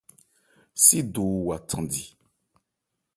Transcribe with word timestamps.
Sídowo 0.83 1.37
wa 1.47 1.57
thandi. 1.69 2.03